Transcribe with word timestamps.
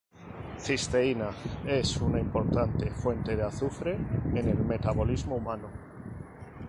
Cisteína 0.57 1.29
es 1.67 1.95
una 1.97 2.19
importante 2.19 2.89
fuente 2.89 3.35
de 3.35 3.43
azufre 3.43 3.93
en 3.97 4.35
el 4.49 4.57
metabolismo 4.57 5.35
humano. 5.35 5.69